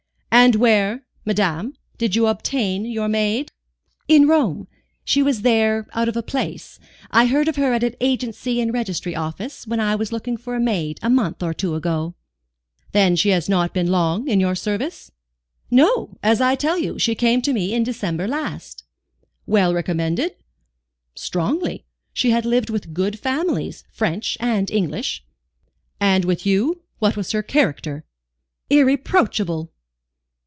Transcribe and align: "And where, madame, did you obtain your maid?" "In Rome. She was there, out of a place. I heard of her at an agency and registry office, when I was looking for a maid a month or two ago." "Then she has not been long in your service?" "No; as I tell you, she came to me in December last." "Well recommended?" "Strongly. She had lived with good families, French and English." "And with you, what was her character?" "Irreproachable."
"And 0.33 0.55
where, 0.55 1.03
madame, 1.23 1.73
did 1.99 2.15
you 2.15 2.25
obtain 2.25 2.83
your 2.83 3.07
maid?" 3.07 3.51
"In 4.07 4.27
Rome. 4.27 4.67
She 5.03 5.21
was 5.21 5.43
there, 5.43 5.85
out 5.93 6.09
of 6.09 6.17
a 6.17 6.23
place. 6.23 6.79
I 7.11 7.25
heard 7.27 7.47
of 7.47 7.57
her 7.57 7.73
at 7.73 7.83
an 7.83 7.95
agency 8.01 8.59
and 8.59 8.73
registry 8.73 9.13
office, 9.15 9.67
when 9.67 9.79
I 9.79 9.93
was 9.93 10.11
looking 10.11 10.37
for 10.37 10.55
a 10.55 10.59
maid 10.59 10.99
a 11.03 11.11
month 11.11 11.43
or 11.43 11.53
two 11.53 11.75
ago." 11.75 12.15
"Then 12.91 13.15
she 13.15 13.29
has 13.29 13.49
not 13.49 13.71
been 13.73 13.91
long 13.91 14.27
in 14.27 14.39
your 14.39 14.55
service?" 14.55 15.11
"No; 15.69 16.17
as 16.23 16.41
I 16.41 16.55
tell 16.55 16.77
you, 16.79 16.97
she 16.97 17.13
came 17.13 17.43
to 17.43 17.53
me 17.53 17.71
in 17.75 17.83
December 17.83 18.27
last." 18.27 18.83
"Well 19.45 19.75
recommended?" 19.75 20.35
"Strongly. 21.13 21.85
She 22.13 22.31
had 22.31 22.45
lived 22.47 22.71
with 22.71 22.95
good 22.95 23.19
families, 23.19 23.83
French 23.91 24.37
and 24.39 24.71
English." 24.71 25.23
"And 25.99 26.25
with 26.25 26.47
you, 26.47 26.81
what 26.97 27.15
was 27.15 27.31
her 27.33 27.43
character?" 27.43 28.05
"Irreproachable." 28.71 29.71